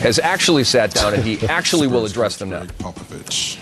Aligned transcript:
has 0.00 0.18
actually 0.18 0.64
sat 0.64 0.92
down 0.92 1.14
and 1.14 1.24
he 1.24 1.46
actually 1.48 1.86
will 1.86 2.04
address 2.04 2.36
them 2.36 2.50
now. 2.50 2.64
Popovich. 2.64 3.58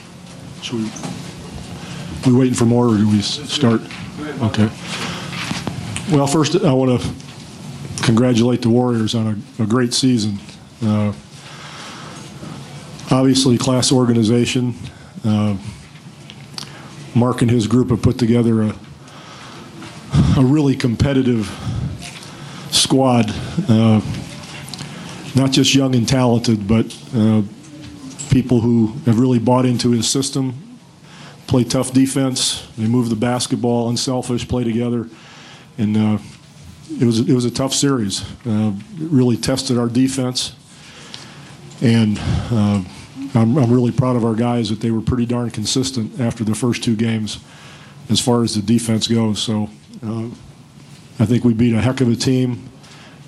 Should 0.63 0.75
we, 0.75 2.33
we 2.33 2.39
waiting 2.39 2.55
for 2.55 2.65
more, 2.67 2.89
or 2.89 2.97
do 2.97 3.09
we 3.09 3.21
start? 3.21 3.81
Okay. 4.43 4.69
Well, 6.11 6.27
first, 6.27 6.57
I 6.57 6.73
want 6.73 7.01
to 7.01 7.09
congratulate 8.05 8.63
the 8.63 8.71
Warriors 8.71 9.15
on 9.15 9.43
a, 9.59 9.63
a 9.63 9.67
great 9.67 9.93
season. 9.93 10.39
Uh, 10.83 11.13
Obviously, 13.11 13.57
class 13.57 13.93
organization. 13.93 14.75
Uh, 15.25 15.57
Mark 17.15 17.41
and 17.41 17.51
his 17.51 17.69
group 17.69 17.91
have 17.91 18.03
put 18.03 18.19
together 18.19 18.63
a, 18.63 18.75
a 20.37 20.43
really 20.45 20.75
competitive 20.75 21.47
squad. 22.73 23.27
Uh, 23.69 24.01
Not 25.37 25.53
just 25.53 25.75
young 25.75 25.95
and 25.95 26.09
talented, 26.09 26.67
but 26.67 26.87
uh, 27.15 27.43
people 28.31 28.63
who 28.63 28.95
have 29.05 29.21
really 29.21 29.39
bought 29.39 29.67
into 29.67 29.91
his 29.91 30.09
system, 30.09 30.79
play 31.47 31.63
tough 31.63 31.93
defense, 31.93 32.67
they 32.79 32.87
move 32.87 33.11
the 33.11 33.17
basketball, 33.17 33.91
unselfish, 33.91 34.49
play 34.49 34.65
together, 34.65 35.11
and 35.77 35.95
uh, 35.95 36.19
it 36.99 37.05
was 37.05 37.21
it 37.21 37.35
was 37.35 37.45
a 37.45 37.51
tough 37.51 37.75
series. 37.75 38.23
Uh, 38.47 38.73
it 38.95 39.11
really 39.11 39.37
tested 39.37 39.77
our 39.77 39.89
defense, 39.89 40.57
and 41.83 42.19
uh, 42.51 42.83
I'm, 43.35 43.59
I'm 43.59 43.71
really 43.71 43.93
proud 43.93 44.17
of 44.17 44.25
our 44.25 44.35
guys 44.35 44.71
that 44.71 44.81
they 44.81 44.91
were 44.91 45.03
pretty 45.03 45.27
darn 45.27 45.51
consistent 45.51 46.19
after 46.19 46.45
the 46.45 46.55
first 46.55 46.83
two 46.83 46.97
games, 46.97 47.41
as 48.09 48.21
far 48.21 48.43
as 48.43 48.55
the 48.55 48.63
defense 48.63 49.07
goes. 49.07 49.43
So 49.43 49.69
uh, 50.03 50.29
I 51.19 51.27
think 51.27 51.45
we 51.45 51.53
beat 51.53 51.75
a 51.75 51.83
heck 51.83 52.01
of 52.01 52.09
a 52.09 52.17
team, 52.17 52.71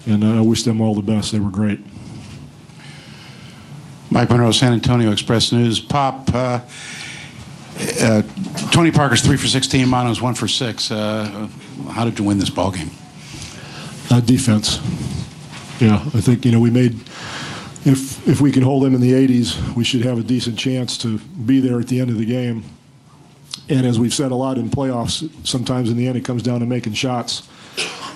and 0.06 0.24
I 0.24 0.40
wish 0.40 0.62
them 0.62 0.80
all 0.80 0.94
the 0.94 1.02
best. 1.02 1.32
They 1.32 1.40
were 1.40 1.50
great. 1.50 1.80
Mike 4.10 4.30
Monroe, 4.30 4.52
San 4.52 4.72
Antonio 4.72 5.12
Express 5.12 5.52
News. 5.52 5.80
Pop, 5.80 6.34
uh, 6.34 6.60
uh, 8.00 8.22
Tony 8.70 8.90
Parker's 8.90 9.20
three 9.20 9.36
for 9.36 9.46
16, 9.46 9.88
Manu's 9.88 10.20
one 10.20 10.34
for 10.34 10.48
six. 10.48 10.90
Uh, 10.90 11.48
how 11.90 12.04
did 12.04 12.18
you 12.18 12.24
win 12.24 12.38
this 12.38 12.50
ball 12.50 12.70
game? 12.70 12.90
Uh, 14.10 14.20
defense. 14.20 14.78
Yeah, 15.80 15.96
I 16.14 16.20
think 16.20 16.44
you 16.44 16.52
know 16.52 16.60
we 16.60 16.70
made. 16.70 16.94
If 17.84 18.26
if 18.26 18.40
we 18.40 18.50
can 18.50 18.62
hold 18.62 18.82
them 18.82 18.94
in 18.94 19.00
the 19.00 19.12
80s, 19.12 19.74
we 19.76 19.84
should 19.84 20.02
have 20.02 20.18
a 20.18 20.22
decent 20.22 20.58
chance 20.58 20.98
to 20.98 21.18
be 21.18 21.60
there 21.60 21.78
at 21.78 21.88
the 21.88 22.00
end 22.00 22.10
of 22.10 22.18
the 22.18 22.24
game. 22.24 22.64
And 23.68 23.86
as 23.86 23.98
we've 23.98 24.14
said 24.14 24.32
a 24.32 24.34
lot 24.34 24.56
in 24.56 24.70
playoffs, 24.70 25.30
sometimes 25.46 25.90
in 25.90 25.96
the 25.96 26.06
end 26.08 26.16
it 26.16 26.24
comes 26.24 26.42
down 26.42 26.60
to 26.60 26.66
making 26.66 26.94
shots. 26.94 27.46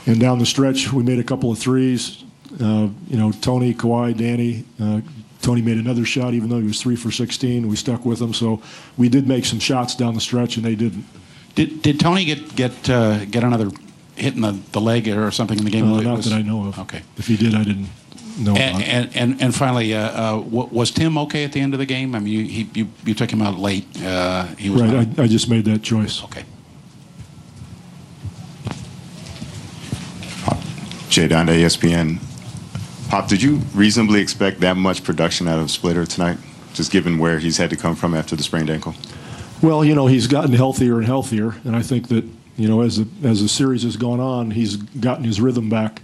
And 0.06 0.18
down 0.18 0.38
the 0.38 0.46
stretch, 0.46 0.92
we 0.92 1.02
made 1.02 1.20
a 1.20 1.24
couple 1.24 1.52
of 1.52 1.58
threes. 1.58 2.24
Uh, 2.60 2.88
you 3.08 3.16
know, 3.16 3.32
Tony, 3.32 3.74
Kawhi, 3.74 4.16
Danny. 4.16 4.64
Uh, 4.80 5.00
Tony 5.40 5.60
made 5.62 5.78
another 5.78 6.04
shot, 6.04 6.34
even 6.34 6.48
though 6.48 6.58
he 6.60 6.66
was 6.66 6.80
three 6.80 6.94
for 6.96 7.10
16. 7.10 7.66
We 7.66 7.74
stuck 7.76 8.04
with 8.04 8.20
him, 8.20 8.32
so 8.32 8.62
we 8.96 9.08
did 9.08 9.26
make 9.26 9.44
some 9.44 9.58
shots 9.58 9.94
down 9.96 10.14
the 10.14 10.20
stretch, 10.20 10.56
and 10.56 10.64
they 10.64 10.74
didn't. 10.76 11.04
Did, 11.54 11.82
did 11.82 11.98
Tony 12.00 12.24
get 12.24 12.54
get 12.54 12.88
uh, 12.88 13.24
get 13.26 13.42
another 13.42 13.70
hit 14.16 14.34
in 14.34 14.40
the, 14.42 14.52
the 14.72 14.80
leg 14.80 15.08
or 15.08 15.30
something 15.30 15.58
in 15.58 15.64
the 15.64 15.70
game? 15.70 15.92
Uh, 15.92 15.98
It 15.98 16.04
not 16.04 16.16
was- 16.18 16.26
that 16.30 16.34
I 16.36 16.42
know 16.42 16.66
of. 16.68 16.78
Okay. 16.78 17.02
If 17.16 17.26
he 17.26 17.36
did, 17.36 17.54
I 17.54 17.64
didn't 17.64 17.88
know 18.38 18.52
about. 18.52 18.60
And, 18.62 18.82
it. 18.82 18.88
and, 18.88 19.16
and, 19.16 19.42
and 19.42 19.54
finally, 19.54 19.92
uh, 19.94 20.36
uh, 20.36 20.40
wa- 20.40 20.68
was 20.70 20.90
Tim 20.92 21.18
okay 21.18 21.44
at 21.44 21.52
the 21.52 21.60
end 21.60 21.74
of 21.74 21.78
the 21.80 21.86
game? 21.86 22.14
I 22.14 22.20
mean, 22.20 22.32
you, 22.32 22.44
he, 22.44 22.70
you, 22.74 22.88
you 23.04 23.14
took 23.14 23.30
him 23.30 23.42
out 23.42 23.58
late. 23.58 23.86
Uh, 24.02 24.46
he 24.56 24.70
was 24.70 24.82
not- 24.82 24.94
Right, 24.94 25.18
I, 25.18 25.22
I 25.24 25.26
just 25.26 25.48
made 25.50 25.64
that 25.64 25.82
choice. 25.82 26.22
okay. 26.24 26.44
J.A. 31.10 31.28
Adande, 31.28 31.48
ESPN. 31.60 32.18
Pop, 33.12 33.28
did 33.28 33.42
you 33.42 33.56
reasonably 33.74 34.22
expect 34.22 34.60
that 34.60 34.74
much 34.74 35.04
production 35.04 35.46
out 35.46 35.58
of 35.58 35.70
Splitter 35.70 36.06
tonight, 36.06 36.38
just 36.72 36.90
given 36.90 37.18
where 37.18 37.38
he's 37.38 37.58
had 37.58 37.68
to 37.68 37.76
come 37.76 37.94
from 37.94 38.14
after 38.14 38.34
the 38.34 38.42
sprained 38.42 38.70
ankle? 38.70 38.94
Well, 39.60 39.84
you 39.84 39.94
know, 39.94 40.06
he's 40.06 40.26
gotten 40.26 40.54
healthier 40.54 40.96
and 40.96 41.04
healthier, 41.04 41.54
and 41.64 41.76
I 41.76 41.82
think 41.82 42.08
that 42.08 42.24
you 42.56 42.68
know, 42.68 42.80
as 42.80 42.96
the 42.96 43.28
as 43.28 43.42
the 43.42 43.50
series 43.50 43.82
has 43.82 43.98
gone 43.98 44.18
on, 44.18 44.52
he's 44.52 44.76
gotten 44.76 45.24
his 45.24 45.42
rhythm 45.42 45.68
back 45.68 46.00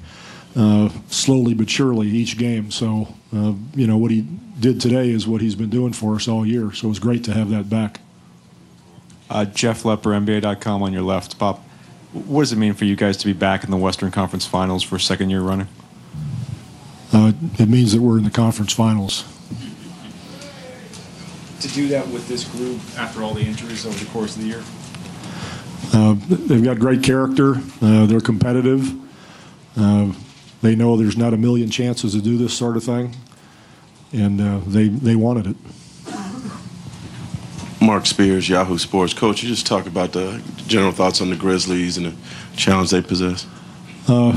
uh, 0.54 0.90
slowly 1.08 1.54
but 1.54 1.70
surely 1.70 2.08
each 2.08 2.36
game. 2.36 2.70
So, 2.70 3.14
uh, 3.34 3.54
you 3.74 3.86
know, 3.86 3.96
what 3.96 4.10
he 4.10 4.26
did 4.60 4.78
today 4.78 5.08
is 5.08 5.26
what 5.26 5.40
he's 5.40 5.54
been 5.54 5.70
doing 5.70 5.94
for 5.94 6.14
us 6.16 6.28
all 6.28 6.44
year. 6.44 6.74
So 6.74 6.88
it 6.88 6.90
was 6.90 6.98
great 6.98 7.24
to 7.24 7.32
have 7.32 7.48
that 7.48 7.70
back. 7.70 8.00
Uh, 9.30 9.46
Jeff 9.46 9.82
Lepper, 9.84 10.12
NBA.com 10.12 10.82
on 10.82 10.92
your 10.92 11.00
left. 11.00 11.38
Pop, 11.38 11.60
what 12.12 12.42
does 12.42 12.52
it 12.52 12.56
mean 12.56 12.74
for 12.74 12.84
you 12.84 12.96
guys 12.96 13.16
to 13.16 13.24
be 13.24 13.32
back 13.32 13.64
in 13.64 13.70
the 13.70 13.78
Western 13.78 14.10
Conference 14.10 14.44
Finals 14.44 14.82
for 14.82 14.96
a 14.96 15.00
second 15.00 15.30
year 15.30 15.40
running? 15.40 15.68
It 17.58 17.68
means 17.68 17.92
that 17.92 18.00
we're 18.00 18.18
in 18.18 18.24
the 18.24 18.30
conference 18.30 18.72
finals. 18.72 19.24
to 21.60 21.68
do 21.68 21.88
that 21.88 22.06
with 22.08 22.28
this 22.28 22.44
group 22.44 22.80
after 22.98 23.22
all 23.22 23.34
the 23.34 23.42
injuries 23.42 23.84
over 23.86 23.98
the 23.98 24.10
course 24.10 24.36
of 24.36 24.42
the 24.42 24.48
year? 24.48 24.62
Uh, 25.92 26.14
they've 26.28 26.64
got 26.64 26.78
great 26.78 27.02
character. 27.02 27.56
Uh, 27.80 28.06
they're 28.06 28.20
competitive. 28.20 28.92
Uh, 29.76 30.12
they 30.62 30.74
know 30.74 30.96
there's 30.96 31.16
not 31.16 31.32
a 31.32 31.36
million 31.36 31.70
chances 31.70 32.12
to 32.12 32.20
do 32.20 32.36
this 32.36 32.52
sort 32.56 32.76
of 32.76 32.84
thing, 32.84 33.14
and 34.12 34.40
uh, 34.40 34.60
they 34.66 34.88
they 34.88 35.14
wanted 35.14 35.46
it. 35.46 35.56
Marc 37.80 38.06
Spears, 38.06 38.48
Yahoo 38.48 38.76
Sports. 38.76 39.14
Coach, 39.14 39.42
you 39.42 39.48
just 39.48 39.66
talk 39.66 39.86
about 39.86 40.12
the 40.12 40.42
general 40.66 40.90
thoughts 40.90 41.20
on 41.20 41.30
the 41.30 41.36
Grizzlies 41.36 41.96
and 41.96 42.06
the 42.06 42.14
challenge 42.56 42.90
they 42.90 43.00
possess. 43.00 43.46
Uh, 44.08 44.36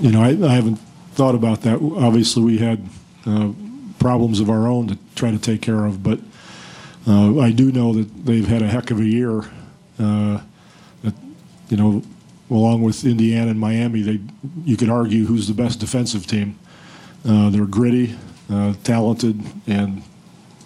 you 0.00 0.10
know, 0.10 0.22
I, 0.22 0.28
I 0.28 0.54
haven't 0.54 0.80
thought 1.14 1.34
about 1.34 1.62
that. 1.62 1.76
Obviously, 1.96 2.42
we 2.42 2.58
had 2.58 2.86
uh, 3.24 3.52
problems 3.98 4.40
of 4.40 4.50
our 4.50 4.66
own 4.66 4.88
to 4.88 4.98
try 5.14 5.30
to 5.30 5.38
take 5.38 5.62
care 5.62 5.84
of, 5.84 6.02
but 6.02 6.18
uh, 7.06 7.38
I 7.38 7.52
do 7.52 7.70
know 7.70 7.92
that 7.92 8.26
they've 8.26 8.46
had 8.46 8.62
a 8.62 8.66
heck 8.66 8.90
of 8.90 8.98
a 8.98 9.04
year. 9.04 9.44
Uh, 9.98 10.40
that, 11.02 11.14
you 11.68 11.76
know, 11.76 12.02
along 12.50 12.82
with 12.82 13.04
Indiana 13.04 13.50
and 13.50 13.60
Miami, 13.60 14.02
they 14.02 14.20
you 14.64 14.76
could 14.76 14.90
argue 14.90 15.26
who's 15.26 15.46
the 15.46 15.54
best 15.54 15.78
defensive 15.78 16.26
team. 16.26 16.58
Uh, 17.26 17.48
they're 17.50 17.66
gritty, 17.66 18.16
uh, 18.50 18.74
talented, 18.82 19.40
and 19.66 20.02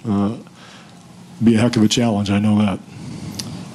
uh, 0.08 0.36
be 1.44 1.54
a 1.54 1.58
heck 1.58 1.76
of 1.76 1.82
a 1.82 1.88
challenge. 1.88 2.30
I 2.30 2.38
know 2.38 2.58
that. 2.58 2.80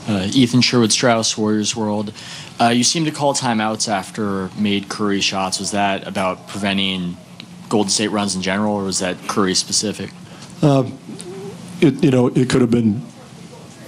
Uh, 0.08 0.30
Ethan 0.34 0.62
Sherwood 0.62 0.92
Strauss, 0.92 1.38
Warriors 1.38 1.76
World. 1.76 2.14
Uh, 2.60 2.70
you 2.70 2.84
seem 2.84 3.06
to 3.06 3.12
call 3.12 3.34
timeouts 3.34 3.88
after 3.88 4.50
made 4.58 4.90
Curry 4.90 5.22
shots. 5.22 5.60
Was 5.60 5.72
that 5.72 6.06
about 6.06 6.48
preventing 6.48 7.18
Golden 7.70 7.90
State 7.90 8.10
runs 8.10 8.36
in 8.36 8.42
general, 8.42 8.76
or 8.76 8.84
was 8.84 9.00
that 9.00 9.18
Curry 9.28 9.56
specific? 9.56 10.12
Uh, 10.62 10.90
it, 11.82 12.04
you 12.04 12.12
know, 12.12 12.28
it 12.28 12.50
could 12.50 12.62
have 12.62 12.72
been 12.72 13.02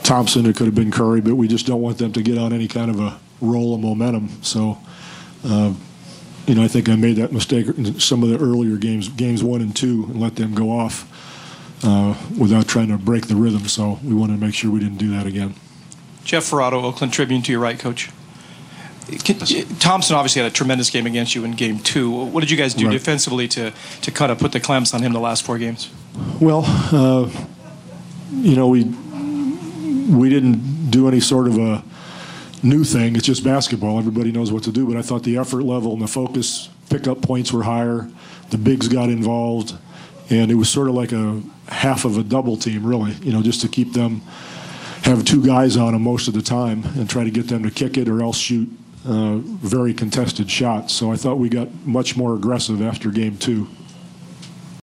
Thompson, 0.03 0.45
it 0.45 0.55
could 0.55 0.67
have 0.67 0.75
been 0.75 0.91
Curry, 0.91 1.19
but 1.19 1.35
we 1.35 1.47
just 1.47 1.65
don't 1.65 1.81
want 1.81 1.97
them 1.97 2.13
to 2.13 2.21
get 2.21 2.37
on 2.37 2.53
any 2.53 2.67
kind 2.67 2.89
of 2.89 2.99
a 2.99 3.19
roll 3.41 3.75
of 3.75 3.81
momentum. 3.81 4.29
So, 4.41 4.77
uh, 5.43 5.73
you 6.47 6.55
know, 6.55 6.63
I 6.63 6.67
think 6.67 6.89
I 6.89 6.95
made 6.95 7.17
that 7.17 7.31
mistake 7.31 7.67
in 7.67 7.99
some 7.99 8.23
of 8.23 8.29
the 8.29 8.37
earlier 8.37 8.77
games, 8.77 9.09
games 9.09 9.43
one 9.43 9.61
and 9.61 9.75
two, 9.75 10.05
and 10.05 10.19
let 10.19 10.35
them 10.35 10.53
go 10.53 10.71
off 10.71 11.11
uh, 11.83 12.15
without 12.37 12.67
trying 12.67 12.87
to 12.89 12.97
break 12.97 13.27
the 13.27 13.35
rhythm. 13.35 13.67
So 13.67 13.99
we 14.03 14.13
wanted 14.13 14.39
to 14.39 14.45
make 14.45 14.53
sure 14.53 14.71
we 14.71 14.79
didn't 14.79 14.97
do 14.97 15.09
that 15.11 15.25
again. 15.25 15.55
Jeff 16.25 16.43
Ferrato, 16.49 16.83
Oakland 16.83 17.13
Tribune, 17.13 17.41
to 17.43 17.51
your 17.51 17.61
right, 17.61 17.79
coach. 17.79 18.09
Can- 19.23 19.37
Thompson 19.77 20.15
obviously 20.15 20.41
had 20.41 20.51
a 20.51 20.53
tremendous 20.53 20.89
game 20.89 21.05
against 21.05 21.35
you 21.35 21.45
in 21.45 21.51
game 21.51 21.77
two. 21.79 22.09
What 22.09 22.41
did 22.41 22.49
you 22.49 22.57
guys 22.57 22.73
do 22.73 22.87
Right. 22.87 22.91
defensively 22.93 23.47
to, 23.49 23.71
to 24.01 24.11
kind 24.11 24.31
of 24.31 24.39
put 24.39 24.51
the 24.51 24.59
clamps 24.59 24.93
on 24.95 25.03
him 25.03 25.13
the 25.13 25.19
last 25.19 25.43
four 25.43 25.59
games? 25.59 25.89
Well, 26.41 26.63
uh, 26.91 27.29
you 28.33 28.55
know, 28.55 28.67
we 28.67 28.83
we 30.09 30.29
didn't 30.29 30.89
do 30.91 31.07
any 31.07 31.19
sort 31.19 31.47
of 31.47 31.57
a 31.57 31.83
new 32.63 32.83
thing. 32.83 33.15
It's 33.15 33.25
just 33.25 33.43
basketball. 33.43 33.97
Everybody 33.99 34.31
knows 34.31 34.51
what 34.51 34.63
to 34.63 34.71
do. 34.71 34.87
But 34.87 34.97
I 34.97 35.01
thought 35.03 35.23
the 35.23 35.37
effort 35.37 35.63
level 35.63 35.93
and 35.93 36.01
the 36.01 36.07
focus, 36.07 36.69
pickup 36.89 37.21
points 37.21 37.51
were 37.53 37.63
higher. 37.63 38.09
The 38.49 38.57
bigs 38.57 38.87
got 38.87 39.09
involved, 39.09 39.73
and 40.31 40.49
it 40.51 40.55
was 40.55 40.69
sort 40.69 40.87
of 40.89 40.95
like 40.95 41.11
a 41.11 41.41
half 41.67 42.05
of 42.05 42.17
a 42.17 42.23
double 42.23 42.57
team, 42.57 42.85
really. 42.85 43.13
You 43.21 43.31
know, 43.33 43.41
just 43.43 43.61
to 43.61 43.67
keep 43.67 43.93
them 43.93 44.21
have 45.05 45.23
two 45.23 45.45
guys 45.45 45.77
on 45.77 45.93
them 45.93 46.01
most 46.01 46.27
of 46.27 46.33
the 46.33 46.41
time 46.41 46.83
and 46.95 47.09
try 47.09 47.23
to 47.23 47.29
get 47.29 47.47
them 47.47 47.63
to 47.63 47.71
kick 47.71 47.97
it 47.97 48.09
or 48.09 48.23
else 48.23 48.37
shoot 48.37 48.67
uh, 49.07 49.35
very 49.37 49.93
contested 49.93 50.49
shots. 50.49 50.93
So 50.93 51.11
I 51.11 51.15
thought 51.15 51.35
we 51.35 51.47
got 51.47 51.71
much 51.85 52.17
more 52.17 52.33
aggressive 52.33 52.81
after 52.81 53.11
game 53.11 53.37
two. 53.37 53.67